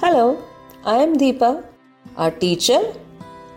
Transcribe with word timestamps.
Hello, 0.00 0.40
I 0.84 0.98
am 0.98 1.16
Deepa, 1.16 1.64
a 2.16 2.30
teacher 2.30 2.80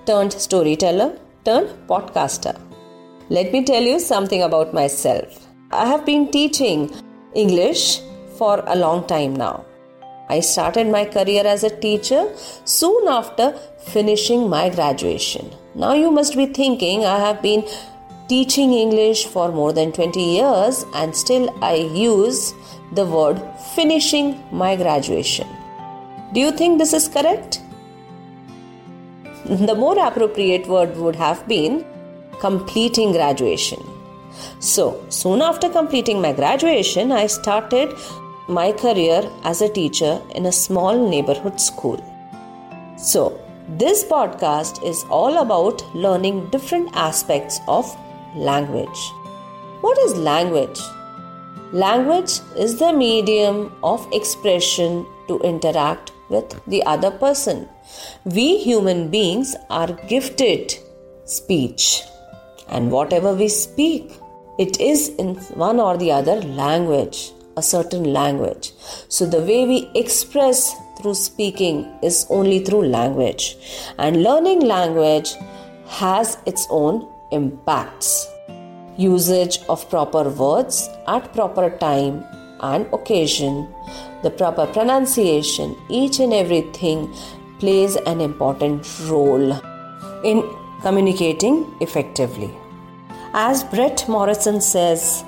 turned 0.08 0.34
storyteller 0.34 1.20
turned 1.46 1.70
podcaster. 1.88 2.60
Let 3.30 3.54
me 3.54 3.64
tell 3.64 3.84
you 3.84 4.00
something 4.00 4.42
about 4.42 4.74
myself. 4.74 5.48
I 5.72 5.86
have 5.86 6.04
been 6.04 6.32
teaching 6.32 6.90
English 7.36 8.02
for 8.40 8.64
a 8.66 8.76
long 8.76 9.06
time 9.06 9.36
now. 9.36 9.66
I 10.30 10.40
started 10.40 10.88
my 10.88 11.06
career 11.06 11.46
as 11.46 11.64
a 11.64 11.80
teacher 11.80 12.24
soon 12.66 13.08
after 13.08 13.54
finishing 13.94 14.50
my 14.50 14.70
graduation. 14.70 15.48
Now 15.76 15.94
you 15.94 16.10
must 16.10 16.36
be 16.36 16.48
thinking 16.48 17.06
I 17.06 17.20
have 17.20 17.44
been 17.44 17.64
teaching 18.28 18.74
English 18.74 19.28
for 19.28 19.52
more 19.52 19.74
than 19.74 19.92
20 19.92 20.20
years 20.20 20.86
and 20.96 21.16
still 21.16 21.56
I 21.62 21.76
use 21.76 22.56
the 22.94 23.06
word 23.06 23.40
finishing 23.76 24.44
my 24.52 24.76
graduation. 24.76 25.48
Do 26.34 26.40
you 26.40 26.52
think 26.52 26.80
this 26.80 26.94
is 26.94 27.10
correct? 27.10 27.62
The 29.46 29.76
more 29.76 30.00
appropriate 30.00 30.66
word 30.66 30.96
would 30.96 31.16
have 31.18 31.46
been 31.46 31.86
completing 32.40 33.12
graduation. 33.12 33.84
So, 34.60 35.04
soon 35.10 35.42
after 35.42 35.68
completing 35.68 36.22
my 36.22 36.32
graduation, 36.32 37.12
I 37.12 37.28
started 37.28 37.94
my 38.48 38.72
career 38.72 39.30
as 39.44 39.62
a 39.62 39.68
teacher 39.68 40.22
in 40.34 40.46
a 40.46 40.54
small 40.54 41.10
neighborhood 41.10 41.60
school. 41.60 42.00
So, 42.98 43.38
this 43.78 44.06
podcast 44.06 44.82
is 44.88 45.04
all 45.10 45.40
about 45.40 45.84
learning 45.94 46.50
different 46.50 46.92
aspects 46.94 47.60
of 47.68 47.94
language. 48.36 49.12
What 49.82 49.98
is 50.00 50.16
language? 50.16 50.80
Language 51.74 52.40
is 52.58 52.80
the 52.80 52.94
medium 52.94 53.76
of 53.84 54.08
expression 54.14 55.06
to 55.28 55.40
interact 55.40 56.11
with 56.32 56.50
the 56.68 56.82
other 56.84 57.12
person. 57.12 57.68
We 58.26 58.58
human 58.58 59.10
beings 59.10 59.56
are 59.70 59.92
gifted 60.14 60.76
speech, 61.26 62.02
and 62.70 62.92
whatever 62.92 63.34
we 63.34 63.48
speak, 63.48 64.12
it 64.58 64.80
is 64.80 65.10
in 65.24 65.36
one 65.68 65.80
or 65.80 65.98
the 65.98 66.12
other 66.12 66.42
language, 66.64 67.32
a 67.58 67.62
certain 67.62 68.06
language. 68.14 68.72
So, 69.08 69.26
the 69.26 69.42
way 69.42 69.66
we 69.66 69.90
express 69.96 70.74
through 70.98 71.16
speaking 71.16 71.78
is 72.02 72.26
only 72.30 72.60
through 72.60 72.84
language, 72.88 73.58
and 73.98 74.24
learning 74.24 74.62
language 74.62 75.34
has 75.88 76.38
its 76.46 76.68
own 76.70 77.08
impacts. 77.32 78.28
Usage 78.98 79.60
of 79.68 79.90
proper 79.90 80.30
words 80.30 80.90
at 81.08 81.34
proper 81.34 81.70
time 81.78 82.24
and 82.62 82.86
occasion, 82.94 83.68
the 84.24 84.30
proper 84.30 84.68
pronunciation, 84.68 85.76
each 85.90 86.20
and 86.20 86.34
everything 86.34 87.14
plays 87.60 87.96
an 87.96 88.22
important 88.22 88.88
role 89.08 89.52
in 90.24 90.44
communicating 90.82 91.76
effectively. 91.80 92.54
As 93.34 93.64
Brett 93.64 94.08
Morrison 94.08 94.62
says, 94.62 95.24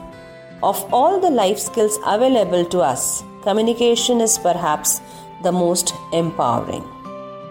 of 0.62 0.82
all 0.94 1.20
the 1.20 1.30
life 1.30 1.60
skills 1.60 2.00
available 2.06 2.66
to 2.66 2.80
us, 2.80 3.24
communication 3.44 4.22
is 4.22 4.38
perhaps 4.38 5.02
the 5.44 5.52
most 5.52 5.94
empowering. 6.12 6.84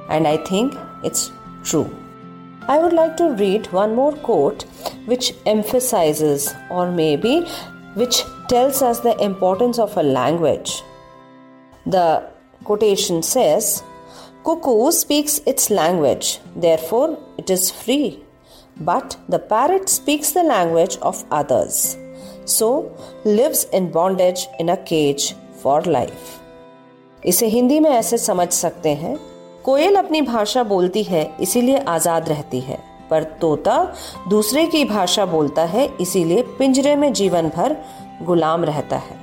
And 0.08 0.26
I 0.26 0.38
think 0.38 0.74
it's 1.02 1.30
true. 1.62 1.94
I 2.68 2.78
would 2.78 2.92
like 2.92 3.16
to 3.16 3.32
read 3.32 3.70
one 3.72 3.94
more 3.94 4.12
quote 4.12 4.62
which 5.06 5.34
emphasizes, 5.46 6.52
or 6.70 6.90
maybe 6.90 7.40
which 7.94 8.22
tells 8.48 8.82
us 8.82 9.00
the 9.00 9.20
importance 9.22 9.78
of 9.78 9.96
a 9.96 10.02
language. 10.02 10.82
The 11.86 12.24
quotation 12.64 13.22
says, 13.22 13.82
Cuckoo 14.44 14.90
speaks 14.92 15.40
its 15.46 15.70
language, 15.70 16.40
therefore 16.56 17.18
it 17.38 17.50
is 17.50 17.70
free. 17.70 18.22
But 18.80 19.16
the 19.28 19.38
parrot 19.38 19.88
speaks 19.88 20.32
the 20.32 20.42
language 20.42 20.96
of 20.98 21.24
others, 21.30 21.96
so 22.44 22.96
lives 23.24 23.64
in 23.64 23.90
bondage 23.90 24.46
in 24.58 24.68
a 24.68 24.76
cage 24.76 25.34
for 25.62 25.80
life. 25.82 26.40
इसे 27.26 27.46
हिंदी 27.46 27.78
में 27.80 27.90
ऐसे 27.90 28.18
समझ 28.18 28.48
सकते 28.52 28.94
हैं 28.94 29.16
कोयल 29.64 29.96
अपनी 29.96 30.22
भाषा 30.22 30.62
बोलती 30.64 31.02
है 31.02 31.24
इसीलिए 31.40 31.78
आज़ाद 31.88 32.28
रहती 32.28 32.60
है 32.60 32.78
पर 33.10 33.22
तोता 33.40 33.76
दूसरे 34.28 34.66
की 34.66 34.84
भाषा 34.84 35.26
बोलता 35.26 35.64
है 35.64 35.88
इसीलिए 36.00 36.42
पिंजरे 36.58 36.96
में 36.96 37.12
जीवन 37.12 37.48
भर 37.48 37.76
गुलाम 38.22 38.64
रहता 38.64 38.96
है 38.96 39.21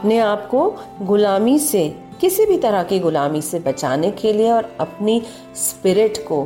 अपने 0.00 0.18
आप 0.18 0.46
को 0.50 0.60
गुलामी 1.02 1.58
से, 1.58 1.88
किसी 2.20 2.44
भी 2.46 2.56
तरह 2.58 2.82
की 2.82 2.98
गुलामी 2.98 3.40
से 3.42 3.58
बचाने 3.58 4.10
के 4.10 4.32
लिए 4.32 4.50
और 4.50 4.68
अपनी 4.80 5.20
स्पिरिट 5.56 6.18
को, 6.28 6.38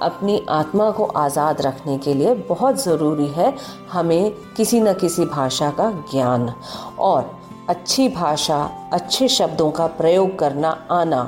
अपनी 0.00 0.40
आत्मा 0.48 0.90
को 0.90 1.04
आज़ाद 1.16 1.60
रखने 1.62 1.96
के 1.98 2.14
लिए 2.14 2.34
बहुत 2.48 2.82
ज़रूरी 2.82 3.26
है 3.28 3.52
हमें 3.92 4.30
किसी 4.56 4.80
न 4.80 4.92
किसी 4.92 5.24
भाषा 5.26 5.70
का 5.70 5.90
ज्ञान 6.10 6.48
और 6.98 7.30
अच्छी 7.68 8.08
भाषा, 8.08 8.62
अच्छे 8.92 9.28
शब्दों 9.28 9.70
का 9.70 9.86
प्रयोग 9.96 10.38
करना 10.38 10.76
आना 10.90 11.22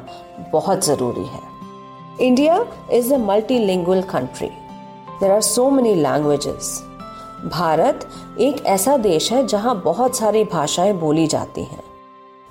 बहुत 0.52 0.84
ज़रूरी 0.84 1.26
है। 1.26 1.40
India 2.20 2.64
is 2.92 3.12
a 3.14 3.18
multilingual 3.24 4.02
country 4.12 4.50
there 5.20 5.30
are 5.30 5.40
so 5.40 5.70
many 5.70 5.94
languages 5.94 6.89
Bharat 7.48 8.08
एक 8.40 8.66
ऐसा 8.66 8.96
देश 8.96 9.32
है 9.32 9.46
जहाँ 9.46 9.82
बहुत 9.82 10.16
सारी 10.16 10.44
भाषाएँ 10.44 10.92
बोली 10.92 11.26
जाती 11.26 11.60
हैं। 11.60 11.82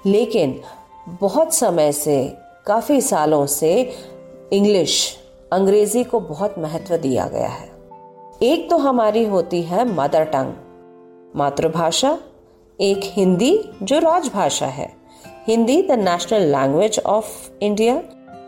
लेकिन 0.06 0.62
बहुत 1.10 1.54
समय 1.54 1.92
से, 1.92 2.38
काफ़ी 2.66 3.02
सालों 3.02 3.46
से 3.46 3.94
इंग्लिश, 4.54 5.18
अंग्रेज़ी 5.52 6.04
को 6.04 6.20
बहुत 6.20 6.56
महत्व 6.60 6.98
दिया 6.98 7.26
गया 7.26 7.48
है। 7.48 7.72
एक 8.44 8.70
तो 8.70 8.78
हमारी 8.78 9.26
होती 9.26 9.62
है 9.62 9.96
मदर 9.96 10.24
टंग 10.24 10.54
मातृभाषा, 11.36 12.20
एक 12.82 13.00
हिंदी, 13.04 13.70
जो 13.84 14.00
राजभाषा 14.00 14.66
है। 14.66 14.94
Hindi 15.48 15.82
the 15.82 15.92
national 15.92 16.42
language 16.42 17.00
of 17.06 17.50
India 17.62 18.02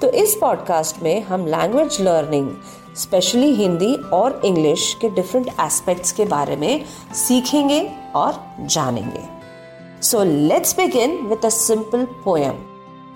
तो 0.00 0.10
इस 0.10 0.34
पॉडकास्ट 0.40 1.02
में 1.02 1.22
हम 1.22 1.46
लैंग्वेज 1.46 2.00
लर्निंग 2.00 2.50
स्पेशली 2.96 3.54
हिंदी 3.54 3.94
और 3.94 4.40
इंग्लिश 4.44 4.96
के 5.00 5.08
डिफरेंट 5.10 5.48
एस्पेक्ट्स 5.60 6.12
के 6.12 6.24
बारे 6.24 6.56
में 6.56 6.84
सीखेंगे 7.14 7.90
और 8.14 8.44
जानेंगे। 8.60 9.22
So 10.02 10.22
let's 10.24 10.76
begin 10.76 11.16
with 11.26 11.44
a 11.44 11.48
simple 11.48 12.04
poem 12.24 12.54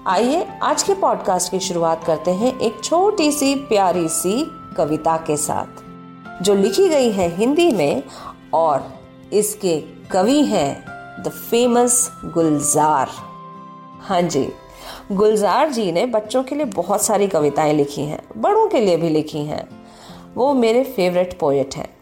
आइए, 0.07 0.47
आज 0.63 0.83
के 0.83 0.95
पॉडकास्ट 0.95 1.51
की 1.51 1.61
शुरुआत 1.61 2.05
करते 2.05 2.31
हैं 2.31 2.59
एक 2.59 2.85
छोटी 2.85 3.33
सी 3.33 3.55
प्यारी 3.55 4.09
सी 4.09 4.47
कविता 4.77 5.17
के 5.17 5.37
साथ, 5.37 5.83
जो 6.43 6.55
लिखी 6.55 6.89
गई 6.89 7.11
है 7.11 7.37
हिंदी 7.37 7.71
में 7.71 8.03
और 8.55 8.93
इसके 9.33 9.81
कवि 10.11 10.43
हैं 10.43 10.94
द 11.21 11.29
फ़ेमस 11.29 12.11
गुलजार 12.25 13.09
हाँ 14.01 14.23
जी। 14.23 14.53
गुलजार 15.13 15.71
जी 15.71 15.93
ने 15.93 16.07
बच्चों 16.07 16.43
के 16.43 16.55
लिए 16.55 16.65
बहुत 16.65 17.03
सारी 17.03 17.27
कविताएँ 17.27 17.73
लिखी 17.73 18.03
हैं, 18.03 18.21
बड़ों 18.37 18.69
के 18.69 18.81
लिए 18.81 18.97
भी 18.97 19.09
लिखी 19.09 19.39
हैं। 19.39 19.69
वो 20.35 20.55
मेरे 20.55 20.85
फेवरेट 20.85 21.39
पोएट 21.39 21.77
हैं। 21.77 21.97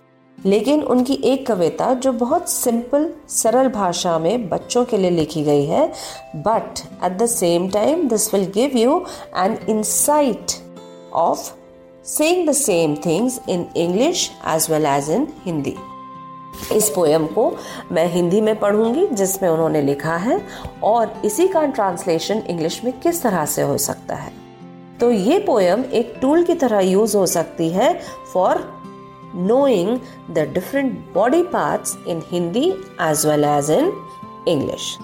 लेकिन 0.46 0.82
उनकी 0.82 1.14
एक 1.14 1.46
कविता 1.46 1.94
जो 1.94 2.12
बहुत 2.12 2.48
सिंपल 2.48 3.12
सरल 3.28 3.68
भाषा 3.68 4.18
में 4.18 4.48
बच्चों 4.48 4.84
के 4.84 4.96
लिए 4.96 5.10
लिखी 5.10 5.42
गई 5.42 5.64
है 5.64 5.92
but 6.36 6.80
at 7.04 7.12
the 7.12 7.26
same 7.26 7.68
time 7.68 8.08
this 8.08 8.34
will 8.34 8.44
give 8.44 8.70
you 8.76 9.04
an 9.36 9.58
insight 9.68 10.46
of 11.14 11.52
saying 12.18 12.46
the 12.48 12.56
same 12.58 12.94
things 12.96 13.32
in 13.50 13.60
English 13.76 14.24
as 14.48 14.66
well 14.66 14.86
as 14.86 15.08
in 15.08 15.26
Hindi. 15.48 15.72
इस 16.72 16.88
पोएम 16.88 17.26
को 17.26 17.56
मैं 17.92 18.06
हिंदी 18.12 18.40
में 18.40 18.58
पढ़ूँगी, 18.60 19.06
जिसमें 19.06 19.48
उन्होंने 19.48 19.82
लिखा 19.82 20.16
है, 20.16 20.40
और 20.82 21.22
इसी 21.24 21.48
का 21.48 21.66
ट्रांसलेशन 21.66 22.38
इंग्लिश 22.38 22.84
में 22.84 23.00
किस 23.00 23.22
तरह 23.22 23.44
से 23.46 23.62
हो 23.62 23.78
सकता 23.78 24.14
है। 24.14 24.32
तो 25.00 25.10
ये 25.12 25.38
पोएम 25.38 25.84
एक 25.84 26.14
टूल 26.22 26.44
की 26.44 26.54
तरह 26.54 26.80
यूज़ 26.80 27.16
हो 27.16 27.26
सकती 27.26 27.68
है 27.68 28.00
for 28.32 28.82
knowing 29.34 29.98
the 30.30 30.38
different 30.38 31.12
body 31.14 31.42
parts 31.42 31.96
in 32.08 32.22
Hindi 32.30 32.68
as 33.00 33.26
well 33.26 33.44
as 33.44 33.70
in 33.70 33.92
English 34.48 34.98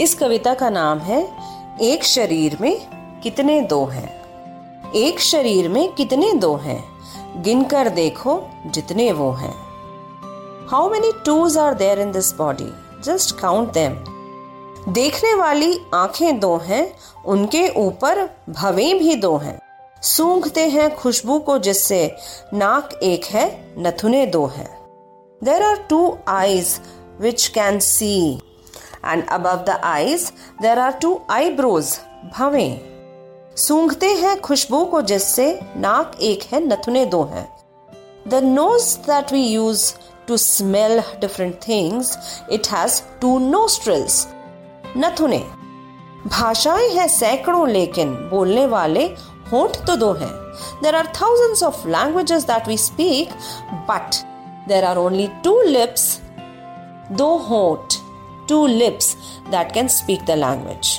इस 0.00 0.14
कविता 0.14 0.54
का 0.54 0.70
नाम 0.70 0.98
है, 0.98 1.28
एक 1.82 2.04
शरीर 2.04 2.56
में 2.60 2.76
कितने 3.22 3.60
दो 3.60 3.84
हैं? 3.84 4.18
एक 4.92 5.20
शरीर 5.20 5.68
में 5.68 5.92
कितने 5.92 6.32
दो 6.32 6.54
हैं? 6.56 6.84
गिनकर 7.42 7.88
देखो 7.88 8.42
जितने 8.66 9.12
वो 9.12 9.30
हैं। 9.30 9.67
How 10.70 10.88
many 10.90 11.10
twos 11.24 11.56
are 11.58 11.74
there 11.74 11.98
in 11.98 12.10
this 12.12 12.32
body 12.32 12.66
just 13.04 13.34
count 13.40 13.72
them 13.72 13.92
देखने 14.92 15.32
वाली 15.34 15.78
आँखें 15.94 16.40
दो 16.40 16.56
हैं, 16.56 16.92
उनके 17.26 17.68
ऊपर 17.76 18.18
भवें 18.48 18.98
भी 18.98 19.14
दो 19.16 19.36
हैं। 19.36 19.58
सूंघते 20.02 20.68
हैं 20.68 20.94
खुशबू 20.96 21.38
को 21.38 21.56
जिससे 21.58 22.00
नाक 22.54 22.92
एक 23.02 23.24
है, 23.24 23.46
नथुने 23.78 24.24
दो 24.26 24.44
हैं। 24.46 24.68
There 25.42 25.62
are 25.62 25.76
two 25.90 26.16
eyes 26.28 26.78
which 27.20 27.46
can 27.46 27.78
see 27.78 28.18
and 29.04 29.26
above 29.28 29.64
the 29.68 29.80
eyes 29.84 30.32
there 30.62 30.78
are 30.78 30.92
two 30.92 31.20
eyebrows 31.30 31.96
भवे। 32.38 32.68
सूंघते 33.56 34.12
हैं 34.14 34.40
खुशबू 34.40 34.84
को 34.84 35.02
जिससे 35.02 35.48
नाक 35.76 36.18
एक 36.20 36.42
है, 36.52 36.64
नथुने 36.66 37.06
दो 37.06 37.22
हैं। 37.24 37.48
The 38.28 38.42
nose 38.44 38.96
that 38.98 39.32
we 39.32 39.46
use 39.46 39.92
to 40.28 40.36
smell 40.36 41.00
different 41.20 41.54
things 41.68 42.16
it 42.52 42.68
has 42.68 43.00
two 43.20 43.38
nostrils 43.40 44.26
नथुने। 44.96 45.38
भाषाएँ 46.26 46.88
हैं 46.90 47.08
सैकड़ों, 47.08 47.68
लेकिन 47.68 48.14
बोलने 48.30 48.66
वाले 48.66 49.04
होंठ 49.52 49.76
तो 49.86 49.96
दो 49.96 50.12
हैं। 50.12 50.32
There 50.82 50.94
are 50.94 51.06
thousands 51.20 51.62
of 51.62 51.86
languages 51.88 52.44
that 52.44 52.68
we 52.68 52.76
speak 52.78 53.32
but 53.90 54.14
there 54.68 54.84
are 54.84 54.96
only 54.96 55.26
two 55.44 55.60
lips 55.62 56.20
दो 57.12 57.36
होंठ 57.48 57.94
two 58.48 58.66
lips 58.66 59.14
that 59.50 59.72
can 59.72 59.88
speak 59.88 60.24
the 60.24 60.38
language 60.38 60.98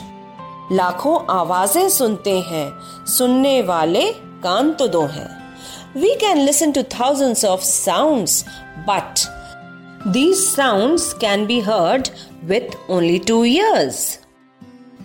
लाखों 0.71 1.17
आवाज़ें 1.29 1.89
सुनते 1.89 2.39
हैं, 2.41 2.71
सुनने 3.07 3.61
वाले 3.61 4.11
कान 4.43 4.71
तो 4.73 4.87
दो 4.87 5.01
हैं। 5.07 5.38
We 5.97 6.15
can 6.15 6.37
listen 6.37 6.71
to 6.71 6.83
thousands 6.83 7.45
of 7.45 7.61
sounds 7.61 8.43
but 8.87 9.27
these 10.05 10.41
sounds 10.47 11.13
can 11.13 11.45
be 11.45 11.59
heard 11.59 12.09
with 12.47 12.75
only 12.89 13.19
two 13.19 13.39
ears. 13.45 13.97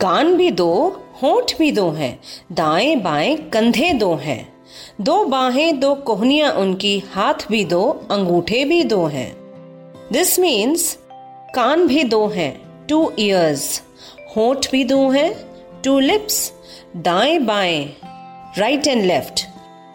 कान 0.00 0.36
भी 0.36 0.50
दो, 0.50 0.74
होठ 1.22 1.58
भी 1.58 1.70
दो 1.72 1.90
हैं, 1.90 2.18
दाएँ 2.52 2.96
बाएँ 2.96 3.36
कंधे 3.52 3.92
दो 3.92 4.14
हैं। 4.14 4.54
दो 5.00 5.24
बाहें, 5.24 5.80
दो 5.80 5.94
कोहनियाँ 5.94 6.52
उनकी 6.52 6.98
हाथ 7.12 7.46
भी 7.50 7.64
दो, 7.64 7.82
अंगूठे 8.10 8.64
भी 8.64 8.82
दो 8.84 9.04
हैं। 9.06 9.32
दिस 10.12 10.38
मीन्स 10.38 10.98
कान 11.54 11.86
भी 11.86 12.04
दो 12.04 12.26
हैं 12.28 12.86
टू 12.86 13.12
ईयर्स 13.18 13.82
होठ 14.36 14.70
भी 14.72 14.84
दो 14.84 15.08
हैं 15.10 15.32
टू 15.84 15.98
लिप्स 15.98 16.52
दाएँ 16.96 17.38
बाएँ 17.38 17.84
राइट 18.58 18.86
एंड 18.86 19.04
लेफ़्ट 19.04 19.46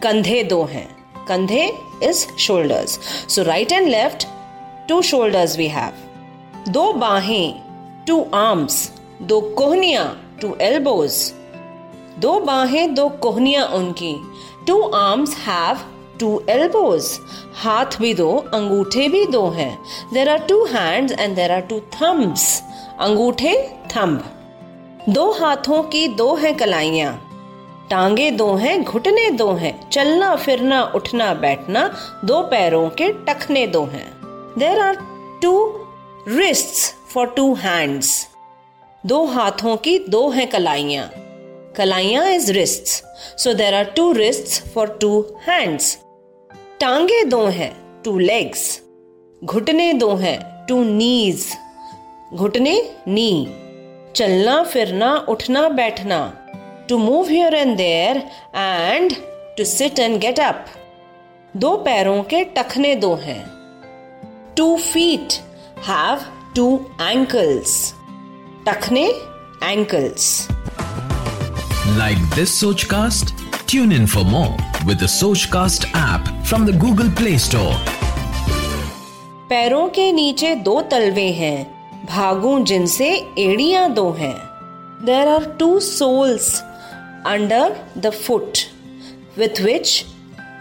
कंधे 0.04 0.44
दो 0.44 0.64
हैं। 0.64 0.88
कंधे 1.28 1.66
is 2.04 2.26
shoulders 2.38 3.00
so 3.30 3.44
right 3.44 3.72
and 3.72 3.88
left 3.88 4.28
two 4.90 5.02
shoulders 5.02 5.58
we 5.58 5.68
have 5.68 6.72
दो 6.72 6.92
बाहें 6.94 7.54
टू 8.08 8.22
आर्म्स 8.36 8.90
दो 9.22 9.42
कोहनिया 9.58 10.04
टू 10.42 10.56
एल्बोज 10.62 11.20
दो 12.20 12.40
बाहें, 12.40 12.94
दो 12.96 13.08
कोहनिया 13.24 13.64
उनकी. 13.66 14.16
Two 14.68 14.82
arms 14.96 15.36
have 15.38 15.78
two 16.20 16.30
elbows 16.50 17.06
हाथ 17.56 17.98
भी 18.00 18.14
दो, 18.14 18.32
अंगूठे 18.54 19.08
भी 19.08 19.26
दो 19.26 19.48
हैं। 19.50 19.78
There 20.14 20.30
are 20.30 20.40
two 20.48 20.64
hands 20.66 21.14
and 21.20 21.36
there 21.36 21.52
are 21.52 21.62
two 21.62 21.80
thumbs 21.94 22.62
अंगूठे 23.00 23.54
थम्ब 23.96 24.24
दो 25.10 25.32
हाथों 25.32 25.82
की 25.84 26.08
दो 26.08 26.34
हैं 26.36 26.56
कलाइयाँ। 26.58 27.14
टांगे 27.90 28.30
दो 28.32 28.54
हैं, 28.56 28.84
घुटने 28.84 29.30
दो 29.32 29.52
हैं, 29.54 29.90
चलना, 29.90 30.36
फिरना, 30.36 30.82
उठना, 30.96 31.34
बैठना, 31.34 31.88
दो 32.26 32.42
पैरों 32.42 32.90
के 32.90 33.12
टखने 33.26 33.68
दो 33.68 33.84
हैं। 33.86 34.08
There 34.60 34.80
are 34.80 34.98
two 35.42 35.54
wrist 36.28 36.94
for 37.14 37.28
two 37.28 37.54
hands 37.54 38.28
दो 39.06 39.26
हाथों 39.26 39.76
की 39.78 39.98
दो 40.00 40.30
हैं 40.30 40.48
कलाइयाँ। 40.48 41.10
कलाइयाँ 41.78 42.26
is 42.28 42.52
wrist 42.52 42.86
so 43.40 43.54
there 43.54 43.74
are 43.74 43.84
two 43.84 44.12
wrist 44.12 44.64
for 44.74 44.98
two 45.02 45.26
hands 45.48 45.98
टांगे 46.80 47.24
दो 47.24 47.46
हैं 47.46 47.72
टू 48.04 48.18
लेग्स 48.20 48.82
घुटने 49.44 49.94
दो 49.94 50.16
हैं 50.16 50.66
टू 50.68 50.84
नीज 50.84 51.46
घुटने 52.34 52.96
नी 53.08 53.56
चलना, 54.16 54.64
फिरना, 54.64 55.16
उठना, 55.30 55.68
बैठना। 55.70 56.39
To 56.90 56.98
move 56.98 57.28
here 57.30 57.54
and 57.54 57.78
there 57.78 58.18
and 58.56 59.12
to 59.58 59.66
sit 59.66 60.00
and 60.00 60.20
get 60.20 60.40
up 60.40 60.66
दो 61.58 61.76
पैरों 61.78 62.24
के 62.24 62.44
टखने 62.44 62.96
दो 62.96 63.14
हैं। 63.16 63.42
Two 64.58 64.78
feet 64.78 65.34
have 65.88 66.22
two 66.56 66.86
ankles 67.02 67.94
टखने 68.66 69.06
ankles 69.64 70.48
Like 72.00 72.24
this 72.34 72.52
Sochcast? 72.56 73.32
Tune 73.68 73.92
in 73.92 74.08
for 74.08 74.24
more 74.24 74.56
with 74.88 75.00
the 75.04 75.08
Sochcast 75.14 75.86
app 76.00 76.28
from 76.50 76.66
the 76.70 76.76
Google 76.84 77.12
Play 77.22 77.36
Store. 77.46 77.76
पैरों 79.50 79.88
के 79.90 80.12
नीचे 80.12 80.56
दो 80.56 80.82
तलवे 80.82 81.28
हैं। 81.32 81.58
भागू 82.06 82.60
जिनसे 82.64 83.10
एड़ियाँ 83.40 83.90
दो 83.94 84.10
हैं। 84.12 84.36
There 85.06 85.28
are 85.28 85.46
two 85.60 85.80
soles 85.80 86.50
under 87.28 87.76
the 87.98 88.10
foot 88.10 88.58
with 89.38 89.62
which 89.62 90.06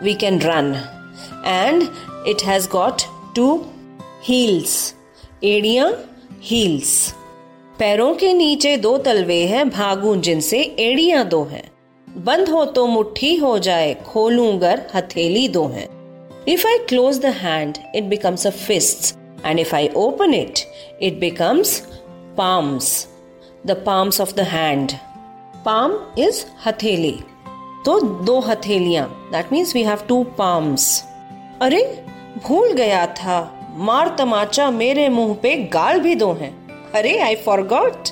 we 0.03 0.15
can 0.15 0.41
run 0.41 0.75
and 1.47 1.83
it 2.29 2.43
has 2.45 2.69
got 2.69 3.03
two 3.37 3.67
heels 4.23 4.95
एड़ियाँ 5.45 5.91
heels 6.43 7.15
पैरों 7.79 8.15
के 8.15 8.33
नीचे 8.33 8.77
दो 8.77 8.97
तलवे 8.99 9.41
हैं 9.47 9.69
भागू 9.71 10.17
जिनसे 10.17 10.63
एड़िया 10.79 11.23
दो 11.25 11.43
हैं। 11.45 11.71
बंद 12.09 12.49
हो 12.49 12.65
तो 12.65 12.87
मुट्ठी 12.87 13.35
हो 13.37 13.59
जाए 13.59 13.95
खोलूं 14.07 14.61
गर 14.61 14.87
हथेली 14.95 15.49
दो 15.49 15.67
हैं। 15.67 15.89
If 16.49 16.67
I 16.67 16.79
close 16.79 17.19
the 17.19 17.27
hand 17.27 17.79
it 17.95 18.05
becomes 18.05 18.47
a 18.47 18.51
fist 18.51 19.15
and 19.47 19.59
if 19.59 19.75
I 19.75 19.89
open 19.97 20.35
it 20.35 20.59
it 21.03 21.19
becomes 21.19 21.83
palms, 22.39 22.89
the 23.67 23.85
palms 23.85 24.21
of 24.21 24.35
the 24.35 24.41
hand. 24.41 25.08
Palm 25.67 25.93
is 26.19 26.37
हथेली 26.67 27.21
तो 27.85 28.01
दो 28.01 28.39
हथेलियाँ 28.41 29.29
that 29.33 29.53
means 29.53 29.75
we 29.75 29.83
have 29.83 29.99
two 30.09 30.23
palms 30.25 31.05
अरे, 31.63 32.05
भूल 32.45 32.73
गया 32.73 33.07
था। 33.07 33.39
मार 33.77 34.17
तमाचा 34.19 34.71
मेरे 34.71 35.09
मुँह 35.09 35.35
पे 35.35 35.57
गाल 35.57 36.01
भी 36.01 36.15
दो 36.15 36.33
हैं। 36.33 36.53
अरे 36.93 37.19
आई 37.19 37.35
फॉरगॉट 37.35 38.09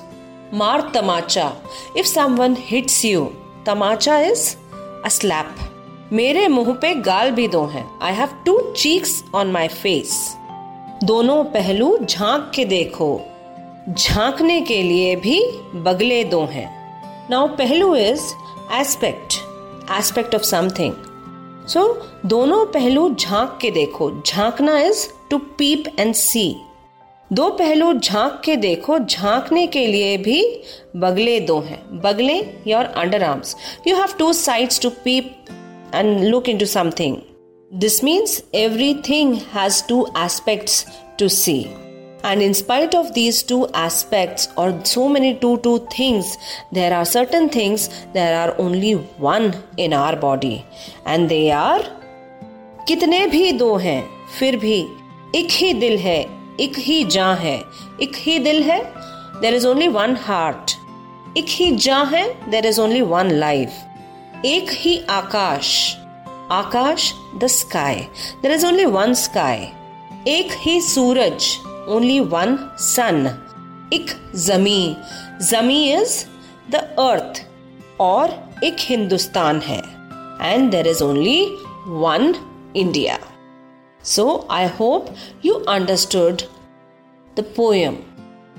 मार 0.55 0.91
तमाचा। 0.95 1.53
इफ़ 1.97 2.07
समवन 2.07 2.57
हिट्स 2.61 3.05
यू 3.05 3.25
तमाचा 3.67 4.19
इज़ 4.19 4.57
अ 5.05 5.09
स्लैप 5.09 5.55
मेरे 6.13 6.49
मुँह 6.49 6.73
पे 6.75 6.95
गाल 6.95 7.31
भी 7.31 7.49
दो 7.49 7.65
हैं। 7.65 7.99
I 8.03 8.13
have 8.13 8.29
two 8.47 8.61
cheeks 8.73 9.25
on 9.35 9.47
my 9.47 9.69
face 9.69 10.37
दोनों 11.05 11.45
पहलू 11.45 11.99
झाँक 11.99 12.53
के 12.55 12.65
देखो। 12.65 13.21
झांकने 13.89 14.61
के 14.61 14.83
लिए 14.83 15.17
भी 15.17 15.41
बगले 15.75 16.25
दो 16.25 16.45
हैं। 16.45 16.76
नाउ 17.31 17.47
पहलू 17.57 17.95
is 17.97 18.23
aspect 18.81 19.35
aspect 19.99 20.35
of 20.35 20.43
something 20.43 20.93
so 21.69 21.83
दोनों 22.27 22.65
पहलू 22.67 23.09
झाँक 23.11 23.59
के 23.61 23.71
देखो. 23.71 24.11
झांकना 24.27 24.79
is 24.81 25.07
to 25.31 25.39
peep 25.59 25.85
and 26.01 26.15
see 26.15 26.45
दो 27.31 27.49
पहलू 27.51 27.93
झाँक 27.93 28.41
के 28.45 28.57
देखो. 28.57 28.99
झांकने 28.99 29.67
के 29.67 29.87
लिए 29.87 30.17
भी 30.19 30.43
बगले 30.97 31.39
दो 31.41 31.59
हैं. 31.61 31.81
बगले 32.03 32.37
your 32.67 32.85
underarms 33.23 33.57
you 33.87 33.97
have 33.97 34.15
two 34.19 34.33
sides 34.33 34.81
to 34.81 34.91
peep 35.05 35.35
and 35.95 36.25
look 36.25 36.49
into 36.49 36.67
something 36.67 37.17
this 37.71 38.03
means 38.05 38.37
everything 38.55 39.35
has 39.55 39.83
two 39.89 40.01
aspects 40.27 40.85
to 41.19 41.29
see. 41.39 41.61
And 42.29 42.43
in 42.43 42.55
spite 42.55 42.95
of 42.95 43.15
these 43.15 43.45
two 43.45 43.69
aspects, 43.73 44.49
or 44.57 44.69
so 44.85 45.09
many 45.09 45.35
two, 45.35 45.59
two 45.59 45.79
things, 45.91 46.37
there 46.73 46.93
are 46.93 47.05
certain 47.05 47.49
things, 47.49 47.89
there 48.13 48.35
are 48.39 48.55
only 48.59 48.95
one 49.27 49.55
in 49.77 49.93
our 49.93 50.17
body. 50.17 50.57
And 51.05 51.29
they 51.29 51.45
are 51.53 51.83
कितने 52.89 53.27
भी 53.27 53.53
दो 53.53 53.77
हैं 53.77 54.03
फिर 54.39 54.57
भी 54.57 54.79
एक 55.35 55.51
ही 55.51 55.73
दिल 55.75 55.97
है 55.99 56.19
एक 56.61 56.79
ही 56.79 57.03
जान 57.05 57.37
है 57.39 57.57
एक 58.03 58.17
ही 58.17 58.39
दिल 58.39 58.63
है 58.63 58.81
there 59.41 59.55
is 59.55 59.67
only 59.67 59.89
one 59.89 60.17
heart 60.27 60.77
एक 61.39 61.49
ही 61.49 61.71
जान 61.87 62.07
है 62.15 62.25
there 62.51 62.67
is 62.67 62.81
only 62.81 63.01
one 63.13 63.31
life 63.41 64.45
एक 64.47 64.71
ही 64.81 64.99
आकाश 65.11 65.73
आकाश 66.53 67.13
the 67.43 67.47
sky 67.57 68.01
there 68.43 68.53
is 68.53 68.67
only 68.67 68.85
one 68.99 69.15
sky 69.25 69.69
एक 70.29 70.53
ही 70.61 70.81
सूरज 70.81 71.57
only 71.87 72.21
one 72.21 72.71
sun. 72.77 73.31
Ik 73.91 74.17
zami. 74.33 74.97
Zami 75.39 75.95
is 76.01 76.27
the 76.71 76.83
earth 76.99 77.45
or 77.99 78.29
ik 78.61 78.81
Hindustan 78.81 79.61
hai. 79.61 79.83
And 80.41 80.73
there 80.73 80.87
is 80.87 81.01
only 81.01 81.47
one 81.87 82.37
India. 82.75 83.19
So 84.03 84.47
I 84.49 84.67
hope 84.67 85.11
you 85.43 85.65
understood 85.67 86.45
the 87.35 87.43
poem. 87.43 88.05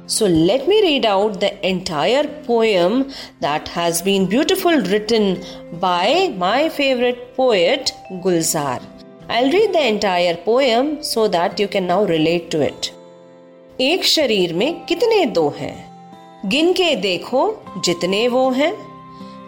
So 0.08 0.26
let 0.26 0.68
me 0.68 0.82
read 0.82 1.06
out 1.06 1.40
the 1.40 1.68
entire 1.68 2.26
poem 2.46 3.12
that 3.42 3.68
has 3.68 4.02
been 4.02 4.26
beautifully 4.26 4.80
written 4.80 5.44
by 5.80 6.34
my 6.38 6.70
favorite 6.70 7.36
poet 7.36 7.92
Gulzar. 8.24 8.82
I'll 9.30 9.52
read 9.52 9.74
the 9.74 9.86
entire 9.86 10.38
poem 10.38 11.04
so 11.04 11.28
that 11.28 11.60
you 11.60 11.68
can 11.68 11.88
now 11.88 12.06
relate 12.06 12.50
to 12.52 12.62
it. 12.62 12.94
एक 13.82 14.06
शरीर 14.06 14.54
में 14.54 14.86
कितने 14.86 15.26
दो 15.26 15.54
हैं? 15.58 15.90
गिन 16.46 16.74
के 16.74 16.96
देखो 16.96 17.56
जितने 17.78 18.28
वो 18.28 18.50
हैं। 18.50 18.78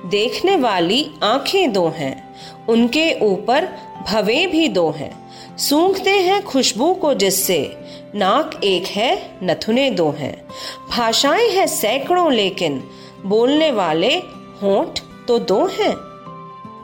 देखने 0.09 0.55
वाली 0.55 1.11
आँखें 1.23 1.73
दो 1.73 1.87
हैं। 1.87 2.35
उनके 2.69 3.19
ऊपर 3.21 3.67
भवे 4.07 4.47
भी 4.47 4.67
दो 4.67 4.91
हैं। 4.91 5.31
सूंघते 5.57 6.09
हैं 6.09 6.43
खुशबू 6.43 6.93
को 6.93 7.13
जिससे। 7.13 7.77
नाक 8.15 8.61
एक 8.63 8.85
है, 8.85 9.31
नथुने 9.43 9.91
दो 9.91 10.11
हैं। 10.11 10.47
भाषाएँ 10.89 11.49
हैं 11.49 11.67
सैकड़ों, 11.67 12.31
लेकिन 12.31 12.83
बोलने 13.25 13.71
वाले 13.71 14.13
होंठ 14.61 14.99
तो 15.27 15.39
दो 15.39 15.65
हैं। 15.65 15.95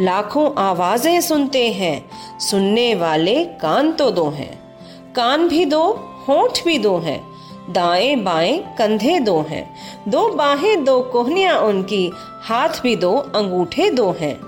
लाखों 0.01 0.51
आवाज़ें 0.57 1.21
सुनते 1.21 1.71
हैं, 1.71 2.09
सुनने 2.39 2.95
वाले 2.95 3.45
कान 3.45 3.91
तो 3.91 4.11
दो 4.11 4.29
हैं। 4.29 4.77
कान 5.13 5.47
भी 5.47 5.65
दो, 5.65 6.11
होंठ 6.27 6.65
भी 6.65 6.77
दो 6.77 6.97
हैं। 6.97 7.34
दाएँ 7.69 8.15
बाएँ 8.15 8.75
कंधे 8.77 9.19
दो 9.19 9.41
हैं। 9.41 9.75
दो 10.07 10.29
बाहें, 10.29 10.83
दो 10.83 11.01
कोहनियाँ 11.01 11.59
उनकी, 11.59 12.11
हाथ 12.41 12.69
भी 12.83 12.95
दो, 12.95 13.15
अंगूठे 13.15 13.89
दो 13.89 14.11
हैं। 14.11 14.39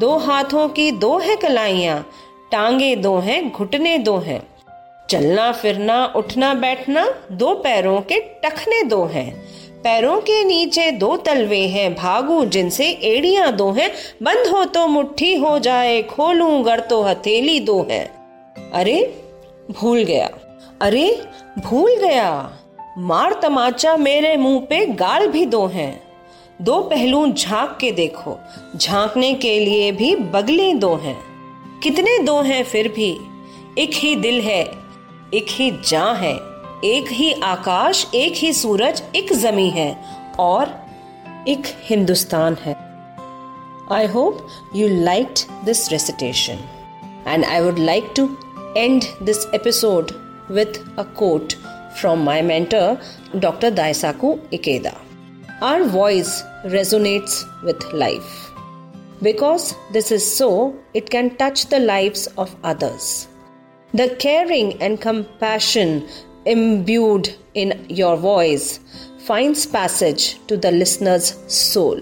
दो 0.00 0.16
हाथों 0.16 0.68
की 0.68 0.92
दो 0.92 1.18
है 1.18 1.36
कलाइयाँ, 1.36 2.06
टांगे 2.52 2.96
दो 2.96 3.18
हैं, 3.18 3.52
घुटने 3.52 3.98
दो 3.98 4.16
हैं। 4.18 4.48
चलना, 5.10 5.52
फिरना, 5.52 6.12
उठना, 6.16 6.54
बैठना, 6.54 7.14
दो 7.32 7.54
पैरों 7.54 8.00
के 8.00 8.20
टखने 8.20 8.82
दो 8.82 9.04
हैं। 9.04 9.46
पैरों 9.82 10.20
के 10.20 10.44
नीचे 10.44 10.90
दो 10.90 11.16
तलवे 11.16 11.68
हैं, 11.68 11.94
भागू 11.94 12.44
जिनसे 12.44 12.90
एड़ियाँ 12.90 13.52
दो 13.52 13.70
हैं। 13.72 13.90
बंद 14.22 14.46
हो 14.46 14.64
तो 14.64 14.86
मुट्ठी 14.86 15.34
हो 15.34 15.58
जाए, 15.58 16.02
खोलूं 16.02 16.66
गर 16.66 16.80
तो 16.80 17.02
हथेली 17.02 17.60
दो 17.60 17.86
है। 17.90 18.12
अरे, 18.74 19.24
भूल 19.70 20.04
गया। 20.04 20.30
अरे, 20.80 21.28
भूल 21.58 21.96
गया। 21.96 22.52
मार 22.98 23.40
तमाचा 23.42 23.96
मेरे 23.96 24.36
मुँह 24.36 24.60
पे 24.60 24.86
गाल 24.86 25.28
भी 25.28 25.46
दो 25.46 25.66
हैं। 25.66 26.02
दो 26.62 26.80
पहलू 26.80 27.32
झाँक 27.32 27.78
के 27.80 27.90
देखो। 27.90 28.38
झांकने 28.76 29.34
के 29.34 29.60
लिए 29.60 29.92
भी 29.92 30.16
बगले 30.16 30.74
दो 30.74 30.96
हैं। 30.96 31.22
कितने 31.82 32.18
दो 32.18 32.40
हैं 32.40 32.64
फिर 32.64 32.88
भी? 32.88 33.18
एक 33.78 33.90
ही 33.94 34.16
दिल 34.16 34.40
है, 34.40 34.62
एक 35.34 35.46
ही 35.50 35.70
जा 35.88 36.12
है, 36.12 36.34
एक 36.84 37.04
ही 37.08 37.32
आकाश, 37.32 38.06
एक 38.14 38.32
ही 38.36 38.52
सूरज, 38.52 39.02
एक 39.16 39.32
जमी 39.32 39.70
है 39.70 40.04
और 40.38 40.86
एक 41.48 41.62
हिंदुस्तान 41.66 42.56
है। 42.64 42.76
I 43.92 44.06
hope 44.06 44.46
you 44.76 44.88
like 44.88 45.34
this 45.64 45.92
recitation 45.92 46.58
and 47.26 47.44
I 47.44 47.60
would 47.60 47.78
like 47.78 48.04
to 48.16 48.28
end 48.76 49.02
this 49.22 49.38
episode 49.54 50.25
with 50.48 50.86
a 50.98 51.04
quote 51.04 51.56
from 51.96 52.24
my 52.24 52.42
mentor, 52.42 53.00
Dr. 53.38 53.70
Daisaku 53.70 54.38
Ikeda. 54.50 54.96
Our 55.62 55.84
voice 55.84 56.42
resonates 56.64 57.44
with 57.62 57.82
life. 57.92 58.50
Because 59.22 59.74
this 59.92 60.12
is 60.12 60.36
so, 60.36 60.76
it 60.92 61.08
can 61.08 61.36
touch 61.36 61.66
the 61.66 61.78
lives 61.80 62.26
of 62.36 62.54
others. 62.62 63.28
The 63.94 64.14
caring 64.18 64.80
and 64.82 65.00
compassion 65.00 66.06
imbued 66.44 67.34
in 67.54 67.86
your 67.88 68.16
voice 68.16 68.80
finds 69.20 69.66
passage 69.66 70.38
to 70.48 70.56
the 70.56 70.70
listener's 70.70 71.34
soul, 71.52 71.98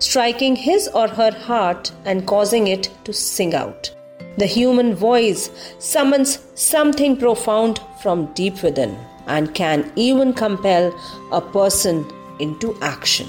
striking 0.00 0.56
his 0.56 0.88
or 0.88 1.06
her 1.06 1.30
heart 1.30 1.92
and 2.04 2.26
causing 2.26 2.66
it 2.66 2.90
to 3.04 3.12
sing 3.12 3.54
out. 3.54 3.93
The 4.36 4.46
human 4.46 4.94
voice 4.96 5.50
summons 5.78 6.38
something 6.54 7.16
profound 7.16 7.80
from 8.02 8.26
deep 8.34 8.62
within 8.62 8.96
and 9.26 9.54
can 9.54 9.92
even 9.96 10.32
compel 10.32 10.92
a 11.32 11.40
person 11.40 12.04
into 12.40 12.76
action. 12.82 13.28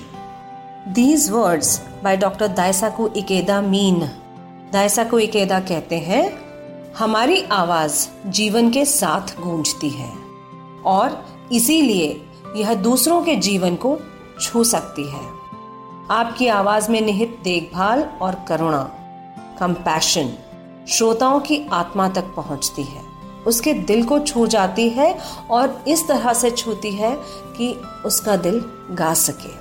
These 0.94 1.32
words 1.32 1.80
by 2.02 2.16
Dr. 2.16 2.48
Daisaku 2.48 3.14
Ikeda 3.16 3.68
mean 3.70 4.10
Daisaku 4.72 5.22
Ikeda 5.28 5.62
कहते 5.68 6.00
हैं 6.10 6.24
हमारी 6.98 7.42
आवाज़ 7.52 8.08
जीवन 8.38 8.70
के 8.72 8.84
साथ 8.86 9.36
गूंजती 9.42 9.90
है 9.90 10.12
और 10.86 11.24
इसीलिए 11.52 12.08
यह 12.56 12.74
दूसरों 12.84 13.22
के 13.24 13.36
जीवन 13.48 13.76
को 13.86 13.98
छू 14.42 14.64
सकती 14.64 15.08
है 15.10 15.24
आपकी 16.12 16.48
आवाज़ 16.60 16.90
में 16.92 17.00
निहित 17.02 17.38
देखभाल 17.44 18.04
और 18.22 18.36
करुणा 18.48 18.84
कंपैशन 19.60 20.34
श्रोताओं 20.88 21.40
की 21.40 21.68
आत्मा 21.72 22.10
तक 22.10 22.24
पहुँचती 22.36 22.84
है। 22.84 23.02
उसके 23.48 23.74
दिल 23.74 24.04
को 24.06 24.20
छू 24.20 24.48
जाती 24.48 24.90
है 24.90 25.18
और 25.52 25.84
इस 25.88 26.08
तरह 26.08 26.34
से 26.34 26.52
छूती 26.52 26.92
है 26.92 27.16
कि 27.58 27.82
उसका 28.06 28.36
दिल 28.36 28.60
गा 28.92 29.14
सके। 29.14 29.54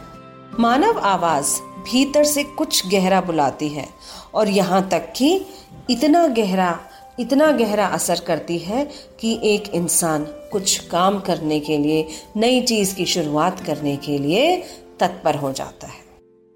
मानव 0.62 0.98
आवाज़ 0.98 1.60
भीतर 1.60 2.24
से 2.24 2.44
कुछ 2.44 2.88
गहरा 2.88 3.20
बुलाती 3.20 3.68
है 3.68 3.88
और 4.34 4.48
यहाँ 4.48 4.88
तक 4.88 5.12
कि 5.16 5.46
इतना 5.90 6.26
गहरा 6.26 6.78
इतना 7.20 7.52
गहरा 7.52 7.86
असर 7.86 8.20
करती 8.20 8.58
है 8.58 8.90
कि 9.20 9.40
एक 9.44 9.68
इंसान 9.74 10.24
कुछ 10.24 10.78
काम 10.78 11.20
करने 11.20 11.60
के 11.60 11.78
लिए, 11.78 12.08
नई 12.36 12.60
चीज़ 12.62 12.94
की 12.94 13.06
शुरुआत 13.06 13.60
करने 13.60 13.96
के 13.96 14.18
लिए 14.18 14.56
तत्पर 15.00 15.36
हो 15.36 15.52
जाता 15.52 15.86
है। 15.86 16.04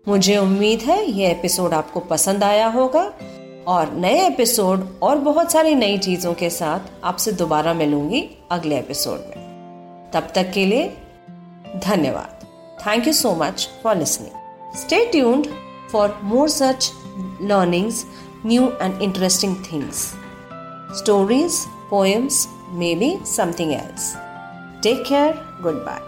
मुझे 0.09 0.37
उम्मीद 0.37 0.81
है 0.81 1.11
ये 1.11 1.31
एपिसोड 1.31 1.75
आपको 1.75 2.01
पसंद 2.01 2.45
आया 2.45 2.67
होगा। 2.67 3.13
और 3.69 3.93
नए 3.93 4.27
एपिसोड 4.27 4.89
और 5.03 5.19
बहुत 5.19 5.53
सारी 5.53 5.75
नई 5.75 5.99
चीज़ों 5.99 6.35
के 6.35 6.51
साथ 6.51 6.81
आपसे 7.05 7.33
दोबारा 7.33 7.75
मिलूँगी 7.75 8.31
अगले 8.51 8.79
एपिसोड 8.79 9.19
में। 9.19 10.11
तब 10.15 10.29
तक 10.35 10.51
के 10.51 10.67
लिए 10.67 10.97
धन्यवाद। 11.77 12.47
Thank 12.87 13.07
you 13.07 13.13
so 13.13 13.35
much 13.35 13.69
for 13.83 13.97
listening 13.97 14.31
stay 14.77 15.05
tuned 15.05 15.47
for 15.93 16.21
more 16.23 16.49
such 16.49 16.93
learnings 17.43 18.07
new 18.47 18.69
and 18.83 19.03
interesting 19.03 19.57
things 19.73 19.97
stories 20.99 21.67
poems 21.91 22.49
maybe 22.95 23.19
something 23.25 23.73
else 23.73 24.15
take 24.83 25.05
care 25.09 25.59
goodbye 25.75 26.08